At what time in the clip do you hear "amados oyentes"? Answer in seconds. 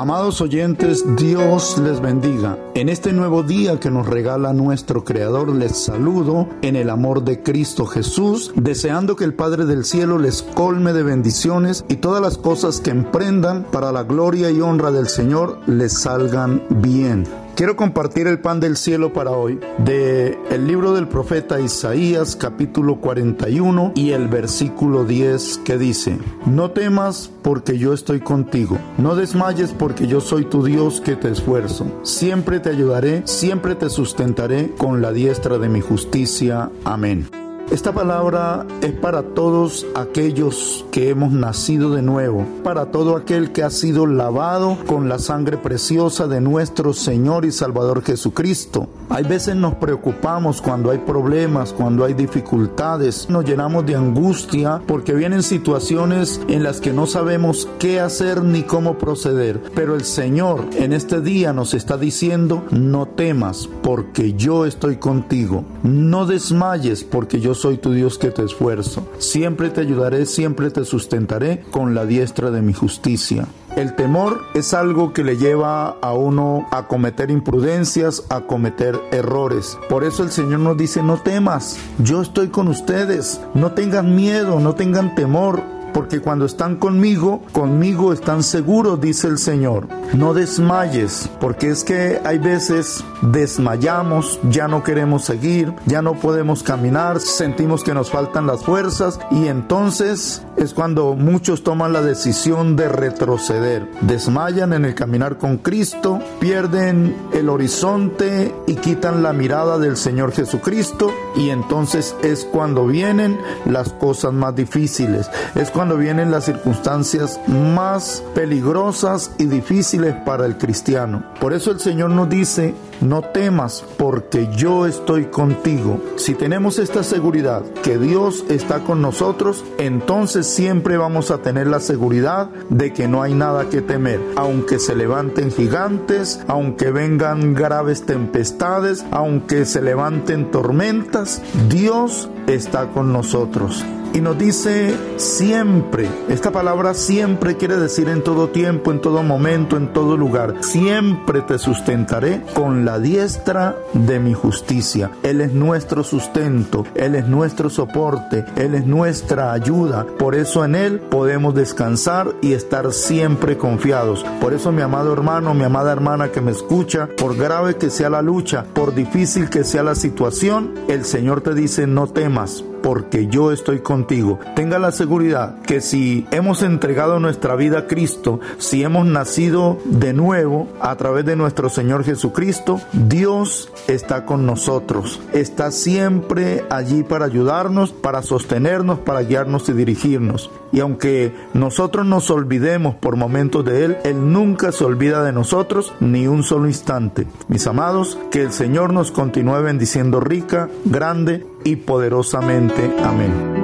0.00-1.04